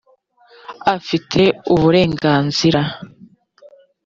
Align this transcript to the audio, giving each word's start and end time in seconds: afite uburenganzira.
afite 0.95 1.41
uburenganzira. 1.73 2.81